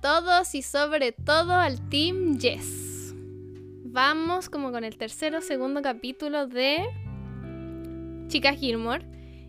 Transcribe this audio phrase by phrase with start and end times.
[0.00, 3.14] todos y sobre todo al Team Yes.
[3.84, 6.86] Vamos como con el tercero segundo capítulo de
[8.28, 9.04] Chica Gilmore.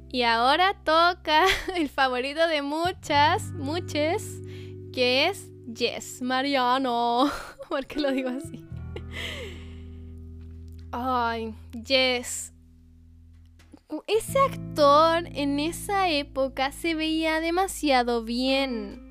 [0.09, 1.45] Y ahora toca
[1.75, 4.23] el favorito de muchas, muchas,
[4.91, 7.29] que es Yes, Mariano.
[7.69, 8.65] ¿Por qué lo digo así?
[10.91, 11.53] Ay,
[11.85, 12.53] Yes.
[14.07, 19.10] Ese actor en esa época se veía demasiado bien.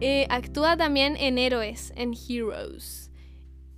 [0.00, 3.10] Eh, actúa también en Héroes, en Heroes.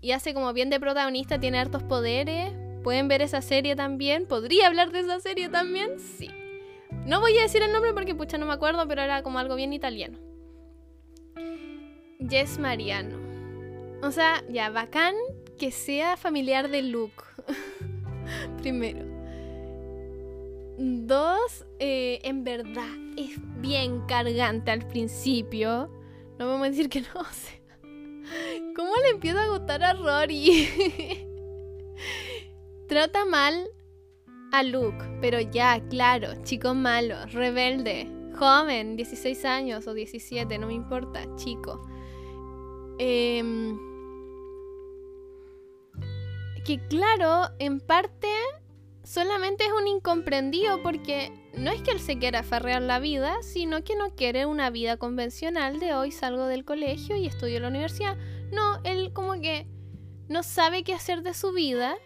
[0.00, 2.52] Y hace como bien de protagonista, tiene hartos poderes.
[2.82, 4.27] Pueden ver esa serie también.
[4.27, 5.98] ¿Podría hablar de esa serie también?
[5.98, 6.30] Sí.
[7.06, 9.54] No voy a decir el nombre porque pucha no me acuerdo, pero era como algo
[9.54, 10.18] bien italiano.
[12.28, 13.16] Jess Mariano.
[14.02, 15.14] O sea, ya, bacán
[15.58, 17.22] que sea familiar de Luke.
[18.62, 19.05] Primero.
[20.78, 25.91] Dos, eh, en verdad, es bien cargante al principio.
[26.39, 27.25] No vamos a decir que no.
[27.33, 27.61] sé.
[28.77, 30.69] ¿Cómo le empieza a gustar a Rory?
[32.89, 33.69] Trata mal
[34.53, 40.75] a Luke, pero ya, claro, chico malo, rebelde, joven, 16 años o 17, no me
[40.75, 41.86] importa, chico.
[42.98, 43.78] Em,
[46.64, 48.28] que claro, en parte
[49.02, 53.82] solamente es un incomprendido porque no es que él se quiera aferrear la vida, sino
[53.82, 57.68] que no quiere una vida convencional de hoy salgo del colegio y estudio en la
[57.68, 58.16] universidad.
[58.52, 59.66] No, él como que
[60.28, 61.96] no sabe qué hacer de su vida,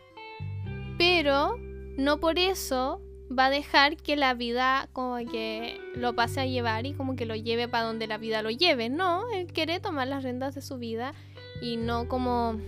[0.99, 1.57] pero
[1.97, 3.03] no por eso
[3.37, 7.27] va a dejar que la vida como que lo pase a llevar y como que
[7.27, 8.89] lo lleve para donde la vida lo lleve.
[8.89, 11.15] No, él quiere tomar las rendas de su vida
[11.61, 12.61] y no como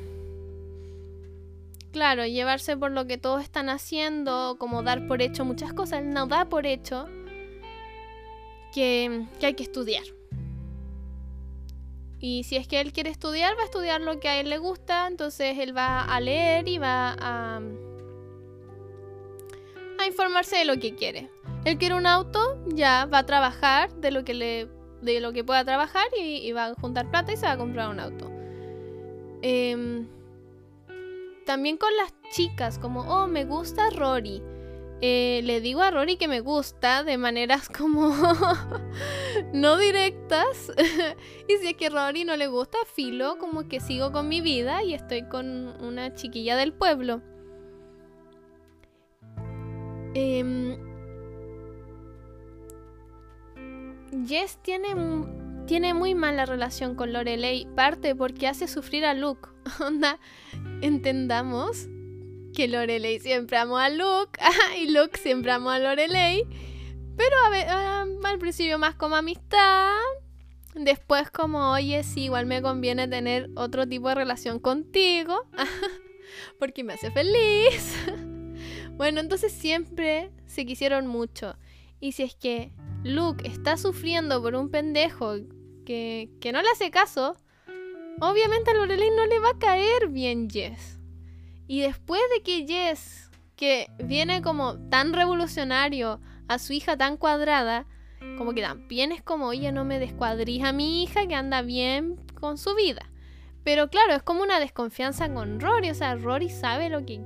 [1.94, 6.12] claro, llevarse por lo que todos están haciendo, como dar por hecho muchas cosas, él
[6.12, 7.06] no da por hecho
[8.72, 10.02] que, hay que estudiar.
[12.18, 14.58] Y si es que él quiere estudiar, va a estudiar lo que a él le
[14.58, 17.60] gusta, entonces él va a leer y va a,
[20.04, 21.30] informarse de lo que quiere.
[21.64, 24.68] Él quiere un auto, ya va a trabajar de lo que le
[25.00, 27.88] de lo que pueda trabajar y, va a juntar plata y se va a comprar
[27.88, 28.30] un auto.
[29.42, 30.06] Eh,
[31.44, 34.42] también con las chicas, como, oh, me gusta Rory.
[35.00, 38.14] Eh, le digo a Rory que me gusta de maneras como
[39.52, 40.72] no directas.
[41.48, 44.40] y si es que a Rory no le gusta, filo, como que sigo con mi
[44.40, 47.22] vida y estoy con una chiquilla del pueblo.
[50.14, 50.78] Eh,
[54.26, 54.94] Jess tiene,
[55.66, 59.48] tiene muy mala relación con Lorelei, parte porque hace sufrir a Luke.
[59.80, 60.18] Onda,
[60.80, 61.88] entendamos
[62.54, 64.38] que Lorelei siempre amó a Luke
[64.80, 66.44] y Luke siempre amó a Lorelei.
[67.16, 67.36] Pero
[68.24, 69.92] al principio más como amistad.
[70.74, 75.46] Después como, oye, sí, igual me conviene tener otro tipo de relación contigo.
[76.58, 77.96] porque me hace feliz.
[78.92, 81.56] bueno, entonces siempre se quisieron mucho.
[82.00, 82.72] Y si es que
[83.04, 85.36] Luke está sufriendo por un pendejo
[85.84, 87.36] que, no le hace caso,
[88.20, 91.00] Obviamente a Lorelei no le va a caer bien Jess.
[91.66, 97.86] Y después de que Jess, que viene como tan revolucionario a su hija tan cuadrada,
[98.38, 102.20] como que también es como, oye, no me descuadrija a mi hija que anda bien
[102.38, 103.10] con su vida.
[103.64, 105.90] Pero claro, es como una desconfianza con Rory.
[105.90, 107.20] O sea, Rory sabe lo que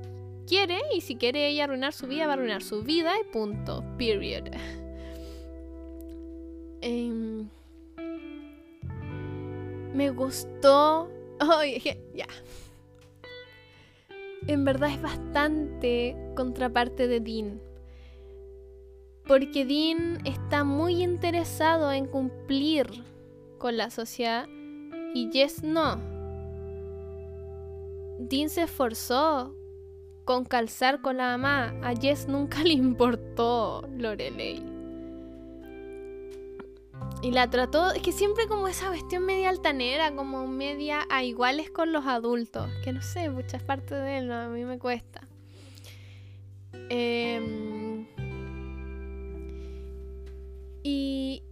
[0.47, 3.83] quiere y si quiere ella arruinar su vida, va a arruinar su vida y punto.
[3.97, 4.47] Period.
[6.81, 7.43] eh,
[9.93, 11.09] me gustó.
[11.59, 12.27] Oye, ya.
[14.47, 17.61] En verdad es bastante contraparte de Dean.
[19.27, 22.87] Porque Dean está muy interesado en cumplir
[23.57, 24.47] con la sociedad
[25.13, 25.99] y Jess no.
[28.19, 29.55] Dean se esforzó
[30.25, 31.73] con calzar con la mamá.
[31.83, 34.68] A Jess nunca le importó Lorelei.
[37.21, 41.69] Y la trató, es que siempre como esa cuestión media altanera, como media a iguales
[41.69, 45.27] con los adultos, que no sé, muchas partes de él, a mí me cuesta.
[46.89, 48.07] Em,
[50.81, 51.43] y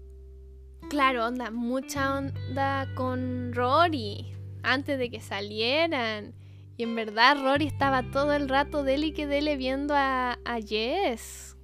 [0.89, 4.25] claro, onda, mucha onda con Rory,
[4.63, 6.33] antes de que salieran.
[6.77, 10.39] Y en verdad Rory estaba todo el rato de él y que dele viendo a,
[10.45, 11.57] a Jess.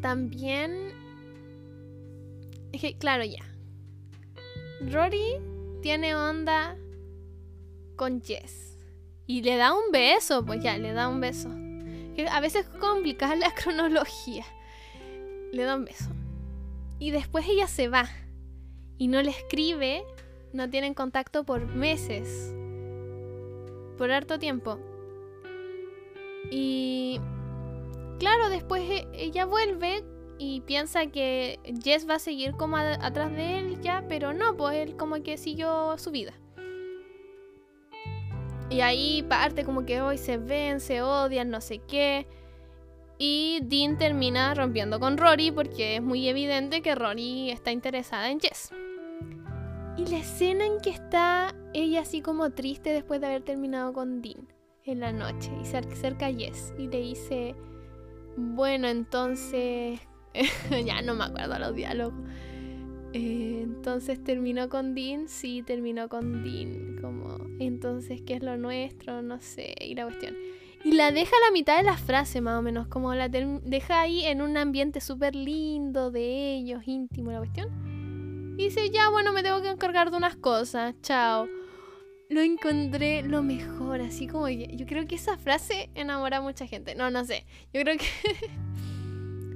[0.00, 0.91] También
[2.98, 3.44] claro, ya.
[4.90, 5.40] Rory
[5.82, 6.76] tiene onda
[7.96, 8.78] con Jess.
[9.26, 11.48] Y le da un beso, pues ya, le da un beso.
[12.14, 14.44] Que a veces es complicada la cronología.
[15.52, 16.10] Le da un beso.
[16.98, 18.08] Y después ella se va.
[18.98, 20.04] y no le escribe,
[20.52, 22.54] no tienen contacto por meses,
[23.98, 24.78] por harto tiempo.
[26.50, 27.20] Y
[28.18, 30.04] claro, después e, ella vuelve
[30.38, 34.76] y piensa que Jess va a seguir como atrás de él ya, pero no, pues
[34.76, 36.32] él como que siguió su vida.
[38.70, 42.26] Y ahí parte como que hoy se ven, se odian, no sé qué.
[43.18, 48.40] Y Dean termina rompiendo con Rory porque es muy evidente que Rory está interesada en
[48.40, 48.70] Jess.
[49.96, 54.22] Y la escena en que está ella así como triste después de haber terminado con
[54.22, 54.48] Dean
[54.84, 57.54] en la noche y cerca a Jess y le dice,
[58.36, 60.00] bueno, entonces,
[60.84, 62.14] ya no me acuerdo los diálogos.
[63.14, 69.20] Eh, entonces terminó con Dean, sí, terminó con Dean, como, entonces, ¿qué es lo nuestro?
[69.20, 70.34] No sé, y la cuestión.
[70.84, 74.00] Y la deja a la mitad de la frase, más o menos, como la deja
[74.00, 78.54] ahí en un ambiente súper lindo de ellos, íntimo, la cuestión.
[78.58, 81.46] Y dice, ya, bueno, me tengo que encargar de unas cosas, chao.
[82.30, 86.94] Lo encontré lo mejor, así como yo creo que esa frase enamora a mucha gente.
[86.94, 87.44] No, no sé,
[87.74, 88.06] yo creo que...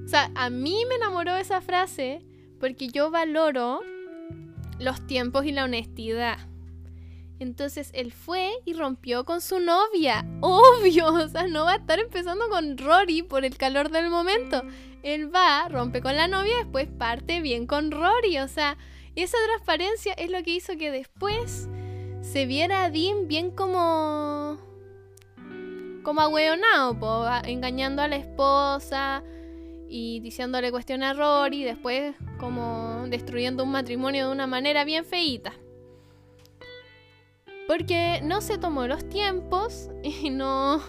[0.06, 2.22] o sea, a mí me enamoró esa frase
[2.60, 3.80] porque yo valoro
[4.78, 6.38] los tiempos y la honestidad.
[7.40, 10.24] Entonces él fue y rompió con su novia.
[10.40, 14.62] Obvio, o sea, no va a estar empezando con Rory por el calor del momento.
[15.02, 18.38] Él va, rompe con la novia, después parte bien con Rory.
[18.38, 18.78] O sea,
[19.16, 21.68] esa transparencia es lo que hizo que después
[22.20, 24.56] se viera a Dean bien como.
[26.04, 29.24] como ahueonado, engañando a la esposa
[29.88, 35.52] y diciéndole cuestiones a Rory, después como destruyendo un matrimonio de una manera bien feíta.
[37.66, 40.80] Porque no se tomó los tiempos y no...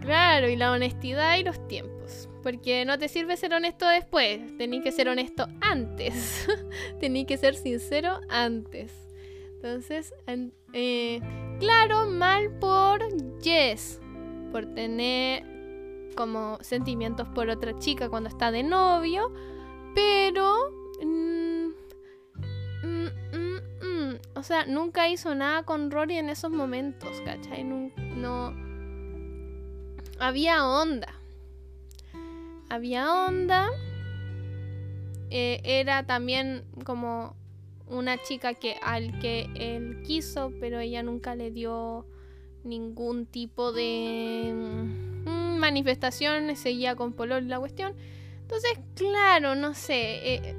[0.00, 2.28] Claro, y la honestidad y los tiempos.
[2.42, 6.46] Porque no te sirve ser honesto después, tenés que ser honesto antes.
[7.00, 8.92] tenés que ser sincero antes.
[9.56, 10.14] Entonces,
[10.72, 11.20] eh,
[11.58, 13.00] claro, mal por
[13.42, 14.00] Jess,
[14.52, 15.57] por tener
[16.18, 19.32] como sentimientos por otra chica cuando está de novio,
[19.94, 20.52] pero...
[21.00, 21.68] Mm,
[22.82, 23.06] mm,
[23.82, 27.62] mm, o sea, nunca hizo nada con Rory en esos momentos, ¿cachai?
[27.62, 28.52] No...
[30.18, 31.14] Había onda.
[32.68, 33.68] Había onda.
[35.30, 37.36] Eh, era también como
[37.86, 42.06] una chica que al que él quiso, pero ella nunca le dio
[42.64, 45.07] ningún tipo de
[45.58, 47.94] manifestaciones, seguía con Polol la cuestión.
[48.42, 50.34] Entonces, claro, no sé.
[50.34, 50.54] Eh,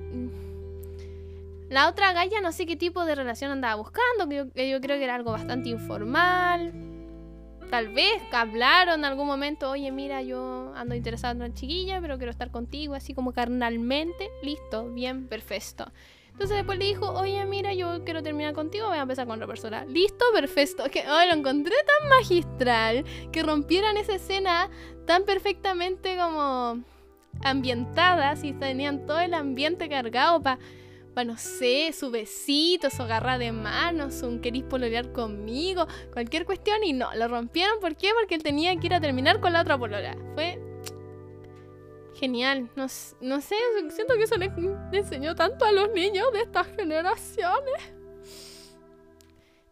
[1.69, 5.03] la otra galla no sé qué tipo de relación andaba buscando, que yo, creo que
[5.03, 6.73] era algo bastante informal.
[7.69, 12.17] Tal vez hablaron en algún momento, oye, mira, yo ando interesado en una chiquilla, pero
[12.17, 14.29] quiero estar contigo, así como carnalmente.
[14.41, 15.91] Listo, bien, perfecto.
[16.39, 19.45] Entonces después le dijo, oye, mira, yo quiero terminar contigo, voy a empezar con otra
[19.45, 19.83] persona.
[19.83, 20.85] Listo, perfecto.
[20.89, 23.03] Que oh, lo encontré tan magistral
[23.33, 24.69] que rompieran esa escena
[25.05, 26.81] tan perfectamente como
[27.43, 30.59] ambientada, y tenían todo el ambiente cargado para,
[31.13, 36.85] pa, no sé, su besito, su agarra de manos, un querís pololear conmigo, cualquier cuestión,
[36.85, 37.81] y no, lo rompieron.
[37.81, 38.11] ¿Por qué?
[38.17, 40.15] Porque él tenía que ir a terminar con la otra polola.
[40.35, 40.57] Fue
[42.19, 42.69] genial.
[42.75, 43.55] No, sé,
[43.89, 44.51] siento que eso le,
[44.91, 47.93] enseñó tanto a los niños de estas generaciones.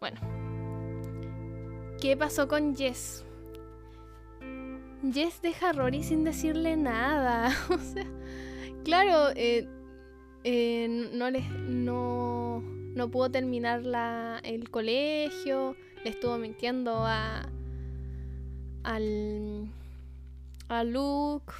[0.00, 0.20] Bueno.
[2.00, 3.24] ¿Qué pasó con Jess?
[5.12, 7.54] Jess deja a Rory sin decirle nada.
[7.70, 8.06] o sea,
[8.84, 9.68] claro, eh,
[10.44, 15.76] eh, no, les, no, no pudo terminar la, el colegio.
[16.04, 17.48] Le estuvo mintiendo a,
[18.84, 19.68] al,
[20.68, 21.52] a Luke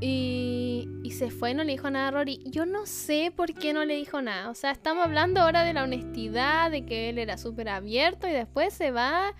[0.00, 2.42] y, se fue, no le dijo nada a Rory.
[2.44, 4.50] Yo no sé por qué no le dijo nada.
[4.50, 8.32] O sea, estamos hablando ahora de la honestidad, de que él era súper abierto y
[8.32, 9.34] después se va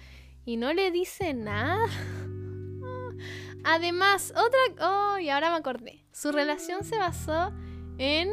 [0.47, 1.85] y no le dice nada.
[3.65, 4.59] Además, otra...
[4.81, 6.07] Oh, y ahora me acordé.
[6.13, 7.53] Su relación se basó
[7.99, 8.31] en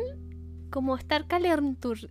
[0.69, 2.07] como estar calenturrientos.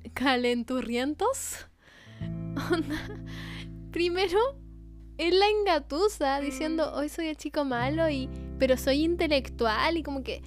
[3.90, 4.61] Primero,
[5.28, 10.22] él la engatusa diciendo, hoy soy el chico malo y pero soy intelectual y como
[10.22, 10.42] que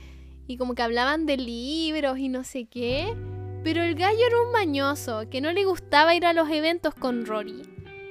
[0.48, 3.16] y como que hablaban de libros y no sé qué.
[3.64, 7.26] Pero el gallo era un mañoso, que no le gustaba ir a los eventos con
[7.26, 7.64] Rory.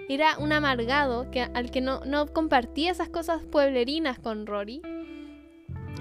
[0.09, 4.83] Era un amargado que, al que no, no compartía esas cosas pueblerinas con Rory.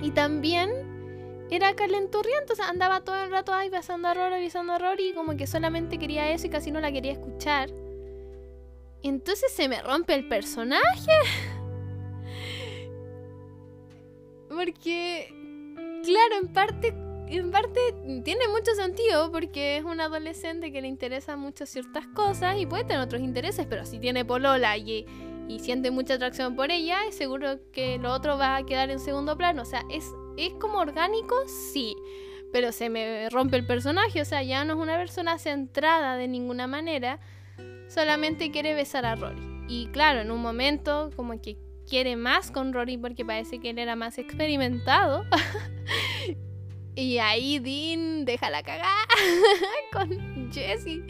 [0.02, 0.72] Y también
[1.52, 5.10] era calenturriento, o sea, andaba todo el rato ahí besando a Rory, besando a Rory,
[5.10, 7.70] y como que solamente quería eso y casi no la quería escuchar.
[9.04, 11.12] Entonces se me rompe el personaje.
[14.50, 15.28] Porque,
[16.04, 16.94] claro, en parte
[17.28, 17.80] en parte
[18.24, 22.84] tiene mucho sentido porque es un adolescente que le interesa mucho ciertas cosas y puede
[22.84, 25.06] tener otros intereses, pero si tiene polola y,
[25.48, 29.00] y siente mucha atracción por ella, es seguro que lo otro va a quedar en
[29.00, 29.64] segundo plano.
[29.64, 30.06] O sea, es,
[30.38, 31.96] es como orgánico, sí,
[32.52, 36.28] pero se me rompe el personaje, o sea, ya no es una persona centrada de
[36.28, 37.20] ninguna manera,
[37.88, 39.42] solamente quiere besar a Rory.
[39.68, 43.80] Y claro, en un momento como que quiere más con Rory porque parece que él
[43.80, 45.26] era más experimentado.
[46.96, 49.08] y ahí Dean deja la cagada
[49.92, 51.02] con Jesse.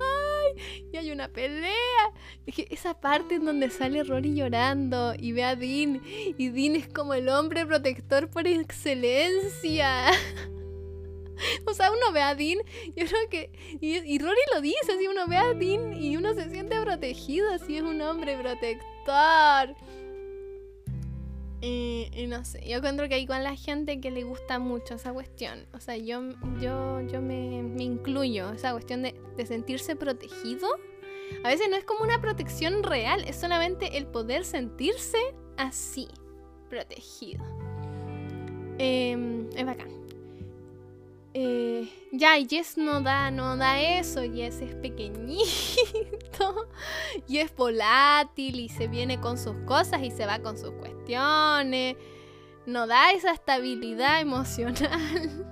[0.00, 0.88] ¡Ay!
[0.92, 2.12] Y hay una pelea.
[2.46, 6.02] Esa parte en donde sale Rory llorando y ve a Dean.
[6.04, 10.10] Y Dean es como el hombre protector por excelencia.
[11.66, 12.58] O sea, uno ve a Dean,
[12.96, 13.50] yo creo que.
[13.80, 17.76] Y, Rory lo dice, así uno ve a Dean y uno se siente protegido, así
[17.76, 19.76] es un hombre protector.
[21.60, 25.12] Y, no sé, yo encuentro que hay con la gente que le gusta mucho esa
[25.12, 25.66] cuestión.
[25.74, 26.22] O sea, yo,
[26.60, 29.14] yo, yo me, me incluyo, esa cuestión de,
[29.46, 30.68] sentirse protegido.
[31.44, 35.18] A veces no es como una protección real, es solamente el poder sentirse
[35.56, 36.08] así,
[36.70, 37.44] protegido.
[38.78, 39.98] Eh, es bacán.
[41.34, 44.22] Eh, ya, Jess no da, no da eso.
[44.22, 45.44] Jess es pequeñito
[47.28, 51.96] y es volátil y se viene con sus cosas y se va con sus cuestiones.
[52.66, 55.46] No da esa estabilidad emocional.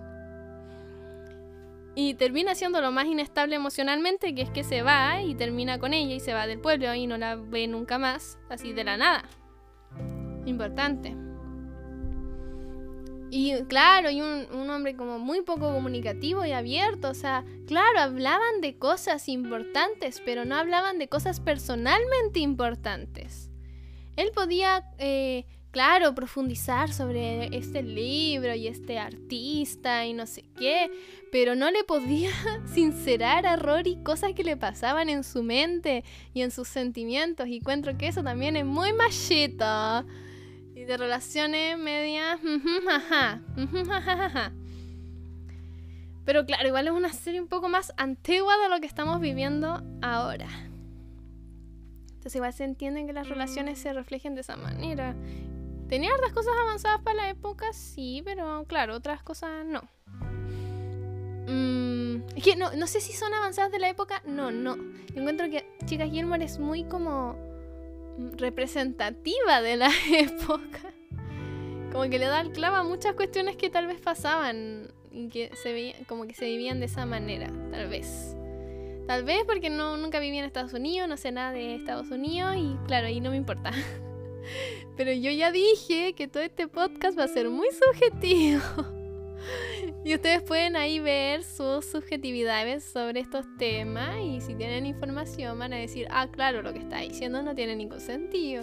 [1.99, 5.95] Y termina siendo lo más inestable emocionalmente, que es que se va y termina con
[5.95, 8.99] ella y se va del pueblo y no la ve nunca más, así de la
[8.99, 9.25] nada.
[10.45, 11.26] Importante.
[13.31, 18.61] Y claro, y un, hombre como muy poco comunicativo y abierto, o sea, claro, hablaban
[18.61, 23.51] de cosas importantes, pero no hablaban de cosas personalmente importantes.
[24.15, 30.91] Él podía, eh, claro, profundizar sobre este libro y este artista y no sé qué,
[31.33, 32.31] pero no le podía
[32.73, 37.49] sincerar a Rory cosas que le pasaban en su mente y en sus sentimientos.
[37.49, 40.07] Y encuentro que eso también es muy machito
[40.87, 42.39] de relaciones medias.
[46.25, 49.83] Pero claro, igual es una serie un poco más antigua de lo que estamos viviendo
[50.03, 50.49] ahora.
[52.09, 55.15] Entonces igual se entiende que las relaciones se reflejen de esa manera.
[55.89, 59.83] Tenía otras cosas avanzadas para la época, sí, pero claro, otras cosas no.
[61.47, 64.77] Mm, es que no, no sé si son avanzadas de la época, no, no.
[64.77, 67.46] Yo encuentro que Chicas Gilmore es muy como
[68.37, 70.93] representativa de la época.
[71.93, 75.51] Como que le da el clavo a muchas cuestiones que tal vez pasaban y que
[75.57, 78.37] se veían, como que se vivían de esa manera, tal vez.
[79.07, 82.57] Tal vez porque no, nunca viví en Estados Unidos, no sé nada de Estados Unidos
[82.57, 83.71] y claro, ahí no me importa.
[84.97, 88.63] Pero yo ya dije que todo este podcast va a ser muy subjetivo.
[90.07, 95.73] Y ustedes pueden ahí ver sus subjetividades sobre estos temas y si tienen información van
[95.73, 98.63] a decir, ah, claro, lo que está diciendo no tiene ningún sentido.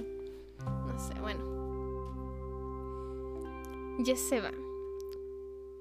[0.59, 1.43] No sé, bueno.
[4.05, 4.53] Jess se va.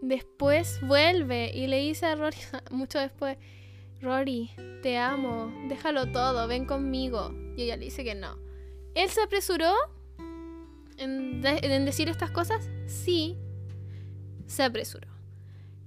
[0.01, 2.39] Después vuelve y le dice a Rory,
[2.73, 3.39] mucho después,
[4.01, 4.51] Rory,
[4.83, 7.33] te amo, déjalo todo, ven conmigo.
[7.57, 8.37] Y ella le dice que no.
[8.97, 9.73] ¿Él se apresuró
[10.97, 11.41] en
[11.85, 12.69] decir estas cosas?
[12.89, 13.39] Sí,
[14.49, 15.12] se apresuró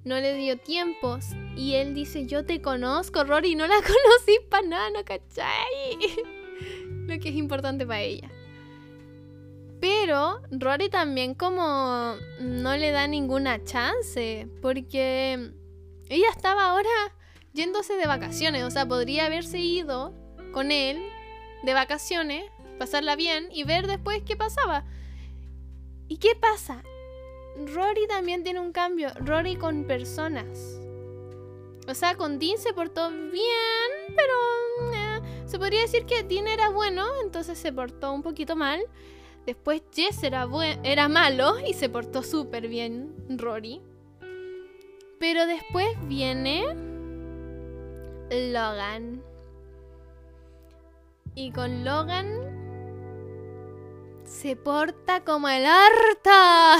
[0.05, 1.25] no le dio tiempos.
[1.57, 5.97] Y él dice, yo te conozco, Rory, no la conocí para nada, ¿no cachai?
[7.07, 8.31] Lo que es importante para ella.
[9.81, 15.51] Pero Rory también como no le da ninguna chance, porque
[16.09, 16.89] ella estaba ahora
[17.53, 20.13] yéndose de vacaciones, o sea, podría haberse ido
[20.53, 21.01] con él
[21.63, 22.43] de vacaciones,
[22.79, 24.85] pasarla bien y ver después qué pasaba.
[26.07, 26.83] ¿Y qué pasa?
[27.73, 29.09] Rory también tiene un cambio.
[29.19, 30.79] Rory con personas.
[31.87, 36.69] O sea, con Dean se portó bien, pero eh, se podría decir que Dean era
[36.69, 38.81] bueno, entonces se portó un poquito mal.
[39.45, 40.47] Después Jess era,
[40.83, 43.81] era malo y se portó súper bien Rory.
[45.19, 46.63] Pero después viene
[48.31, 49.23] Logan.
[51.35, 52.55] Y con Logan
[54.23, 56.77] se porta como el harta.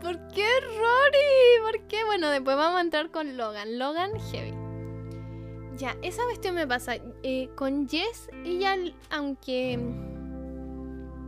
[0.00, 1.62] ¿Por qué Rory?
[1.62, 2.04] ¿Por qué?
[2.04, 3.78] Bueno, después vamos a entrar con Logan.
[3.78, 4.54] Logan Heavy.
[5.76, 6.96] Ya, esa cuestión me pasa.
[7.22, 8.76] Eh, con Jess, ella,
[9.10, 9.76] aunque.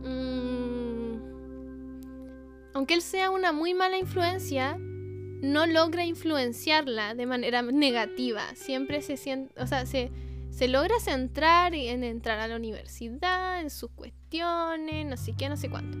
[0.03, 1.19] Mm,
[2.73, 8.43] aunque él sea una muy mala influencia, no logra influenciarla de manera negativa.
[8.55, 9.53] Siempre se siente.
[9.61, 10.11] O sea, se,
[10.49, 15.57] se logra centrar en entrar a la universidad, en sus cuestiones, no sé qué, no
[15.57, 15.97] sé cuánto.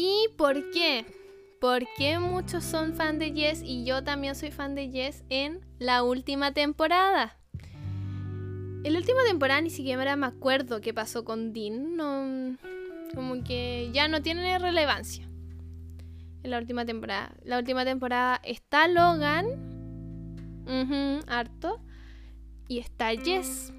[0.00, 1.04] ¿Y por qué?
[1.60, 5.66] por qué muchos son fan de Jess y yo también soy fan de Jess en
[5.80, 7.36] la última temporada.
[8.84, 11.96] En la última temporada ni siquiera me acuerdo qué pasó con Dean.
[11.96, 12.56] No,
[13.12, 15.28] como que ya no tiene relevancia.
[16.44, 17.34] En la última temporada.
[17.42, 19.46] La última temporada está Logan.
[21.26, 21.80] harto.
[22.68, 23.72] Y está Jess.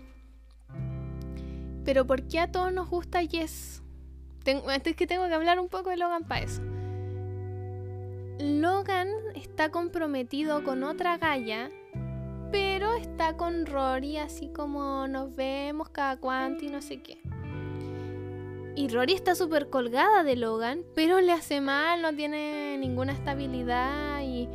[1.85, 3.83] Pero ¿por qué a todos nos gusta Jess?
[4.43, 6.61] Tengo, es que tengo que hablar un poco de Logan para eso.
[8.39, 11.71] Logan está comprometido con otra galla,
[12.51, 17.21] pero está con Rory así como nos vemos cada cuanto y no sé qué.
[18.75, 24.21] Y Rory está súper colgada de Logan, pero le hace mal, no tiene ninguna estabilidad
[24.21, 24.47] y,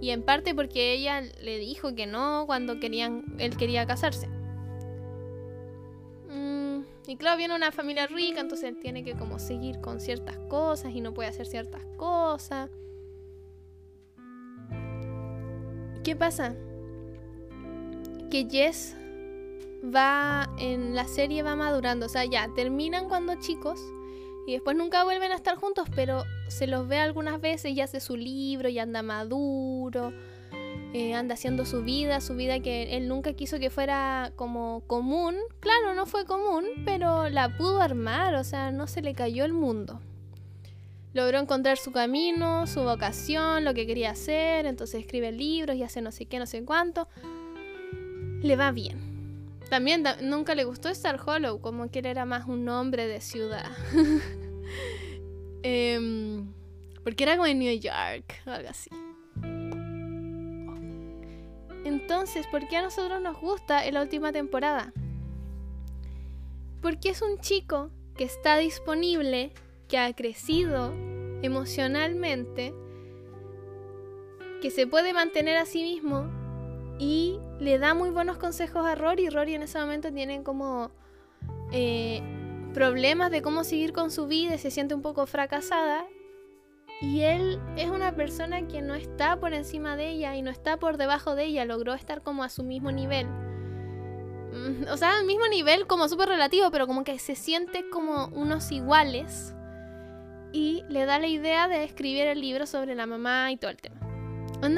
[0.00, 4.28] y en parte porque ella le dijo que no cuando querían, él quería casarse.
[7.06, 10.92] Y claro, viene una familia rica, entonces él tiene que como seguir con ciertas cosas
[10.92, 12.68] y no puede hacer ciertas cosas.
[16.02, 16.54] ¿Qué pasa?
[18.30, 18.96] Que Jess
[19.84, 23.80] va en la serie va madurando, o sea, ya terminan cuando chicos
[24.46, 28.00] y después nunca vuelven a estar juntos, pero se los ve algunas veces y hace
[28.00, 30.12] su libro y anda maduro,
[30.96, 35.36] eh, anda haciendo su vida, su vida que él nunca quiso que fuera como común.
[35.60, 39.52] Claro, no fue común, pero la pudo armar, o sea, no se le cayó el
[39.52, 40.00] mundo
[41.16, 46.02] logró encontrar su camino, su vocación, lo que quería hacer, entonces escribe libros y hace
[46.02, 47.08] no sé qué, no sé cuánto.
[48.42, 49.00] Le va bien.
[49.70, 53.70] También nunca le gustó Star Hollow, como que él era más un hombre de ciudad.
[55.62, 56.52] Em,
[57.02, 58.90] porque era como en New York o algo así.
[61.86, 64.92] Entonces, ¿por qué a nosotros nos gusta en la última temporada?
[66.82, 69.52] Porque es un chico que está disponible
[69.86, 70.92] que ha crecido
[71.42, 72.74] emocionalmente,
[74.60, 76.28] que se puede mantener a sí mismo
[76.98, 79.28] y le da muy buenos consejos a Rory.
[79.28, 80.90] Rory en ese momento tiene como
[81.70, 82.20] eh,
[82.74, 86.04] problemas de cómo seguir con su vida y se siente un poco fracasada.
[87.00, 90.78] Y él es una persona que no está por encima de ella y no está
[90.78, 93.26] por debajo de ella, logró estar como a su mismo nivel.
[93.26, 98.28] Mm, o sea, al mismo nivel como súper relativo, pero como que se siente como
[98.28, 99.54] unos iguales
[100.52, 103.76] y le da la idea de escribir el libro sobre la mamá y todo el
[103.76, 104.00] tema.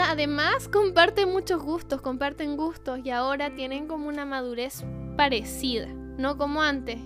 [0.03, 4.85] además comparten muchos gustos, comparten gustos y ahora tienen como una madurez
[5.17, 6.99] parecida, no como antes.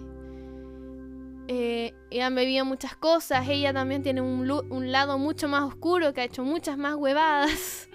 [1.55, 6.23] Eh, han bebido muchas cosas, ella también tiene un, un, lado mucho más oscuro que
[6.23, 7.91] ha hecho muchas más huevadas.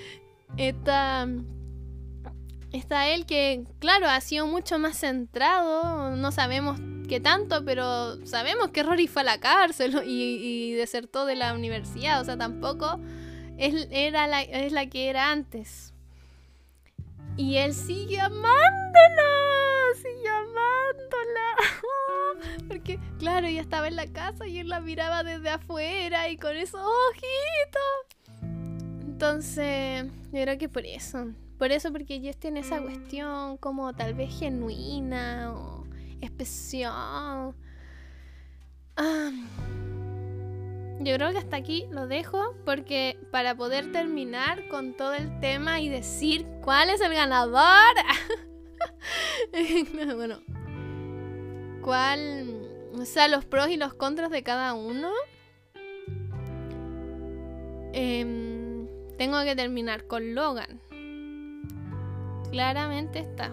[0.56, 1.28] Está,
[2.72, 8.70] está él que, claro, ha sido mucho más centrado, no sabemos qué tanto, pero sabemos
[8.70, 13.00] que Rory fue a la cárcel y, desertó de la universidad, o sea, tampoco
[13.56, 15.91] es, era la, es la que era antes.
[17.36, 18.52] Y él sigue amándola,
[19.96, 21.48] sigue amándola.
[22.68, 26.56] Porque, claro, ella estaba en la casa y él la miraba desde afuera y con
[26.56, 28.42] esos ojitos.
[29.00, 31.28] Entonces, yo creo que por eso.
[31.58, 35.84] Por eso, porque Jess tiene esa cuestión como tal vez genuina o
[36.20, 37.54] especial.
[41.04, 45.80] Yo creo que hasta aquí lo dejo porque para poder terminar con todo el tema
[45.80, 47.94] y decir cuál es el ganador.
[50.16, 50.40] bueno,
[51.82, 55.10] cuál, o sea, los pros y los contras de cada uno.
[57.92, 58.86] Em,
[59.18, 60.80] tengo que terminar con Logan.
[62.50, 63.52] Claramente está.